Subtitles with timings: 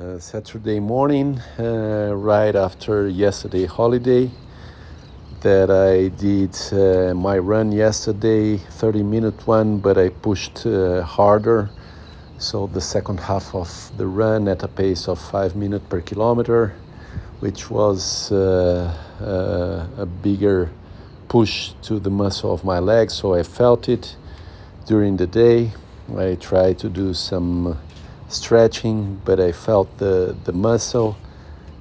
[0.00, 4.30] uh, Saturday morning, uh, right after yesterday holiday.
[5.42, 11.68] That I did uh, my run yesterday, 30 minute one, but I pushed uh, harder.
[12.38, 16.74] So the second half of the run at a pace of five minutes per kilometer,
[17.40, 18.96] which was uh,
[19.98, 20.70] a bigger
[21.28, 23.12] push to the muscle of my legs.
[23.12, 24.16] So I felt it
[24.86, 25.72] during the day.
[26.16, 27.78] I tried to do some
[28.32, 31.16] stretching, but I felt the, the muscle.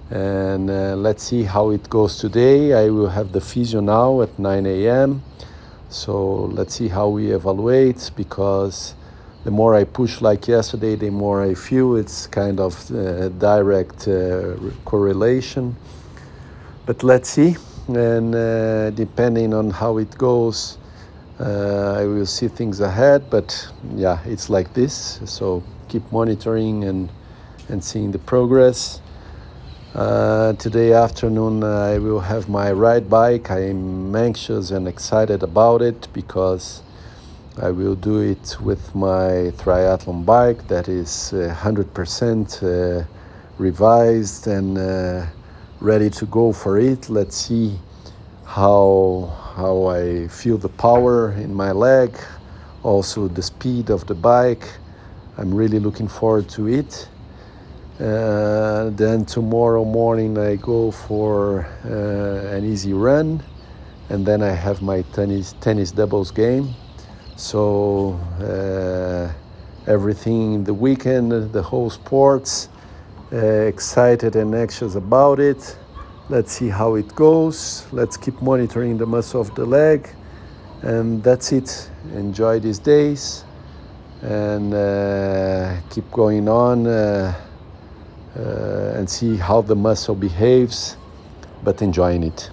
[0.09, 2.73] And uh, let's see how it goes today.
[2.73, 5.23] I will have the physio now at 9 a.m.
[5.89, 8.93] So let's see how we evaluate because
[9.43, 14.07] the more I push like yesterday, the more I feel it's kind of uh, direct
[14.07, 15.75] uh, correlation.
[16.85, 17.55] But let's see.
[17.87, 20.77] And uh, depending on how it goes,
[21.39, 23.29] uh, I will see things ahead.
[23.29, 25.20] But yeah, it's like this.
[25.25, 27.11] So keep monitoring and,
[27.67, 29.01] and seeing the progress.
[29.93, 33.51] Uh, today afternoon I will have my ride bike.
[33.51, 36.81] I am anxious and excited about it because
[37.61, 41.83] I will do it with my triathlon bike that is uh, 100%
[42.63, 43.05] uh,
[43.57, 45.26] revised and uh,
[45.81, 47.09] ready to go for it.
[47.09, 47.77] Let's see
[48.45, 52.17] how how I feel the power in my leg,
[52.81, 54.65] also the speed of the bike
[55.37, 57.07] I'm really looking forward to it.
[57.99, 63.41] Uh, then tomorrow morning I go for uh, an easy run,
[64.09, 66.73] and then I have my tennis tennis doubles game.
[67.38, 69.31] So uh,
[69.90, 72.69] everything in the weekend, the whole sports,
[73.31, 75.78] uh, excited and anxious about it.
[76.28, 77.85] Let's see how it goes.
[77.91, 80.09] Let's keep monitoring the muscle of the leg,
[80.81, 81.90] and that's it.
[82.16, 83.45] Enjoy these days
[84.22, 87.33] and uh, keep going on uh,
[88.38, 90.97] uh, and see how the muscle behaves,
[91.63, 92.49] but enjoying it.